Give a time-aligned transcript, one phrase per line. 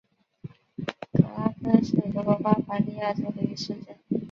[1.13, 3.95] 格拉芬是德国巴伐利亚州的一个市镇。